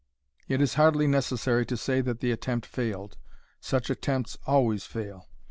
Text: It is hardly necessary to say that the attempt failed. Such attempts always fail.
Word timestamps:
It 0.47 0.61
is 0.63 0.73
hardly 0.81 1.05
necessary 1.05 1.63
to 1.67 1.77
say 1.77 2.01
that 2.01 2.21
the 2.21 2.31
attempt 2.31 2.65
failed. 2.65 3.19
Such 3.59 3.91
attempts 3.91 4.35
always 4.47 4.83
fail. 4.83 5.27